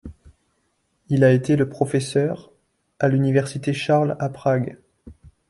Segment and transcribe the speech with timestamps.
[1.09, 2.51] Il a été le professeur
[2.97, 4.79] à l'université Charles à Prague.